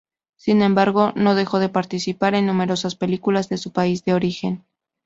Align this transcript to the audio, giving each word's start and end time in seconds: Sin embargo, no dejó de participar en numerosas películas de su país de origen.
Sin 0.35 0.63
embargo, 0.63 1.11
no 1.15 1.35
dejó 1.35 1.59
de 1.59 1.69
participar 1.69 2.33
en 2.33 2.47
numerosas 2.47 2.95
películas 2.95 3.49
de 3.49 3.57
su 3.59 3.71
país 3.71 4.03
de 4.03 4.15
origen. 4.15 4.65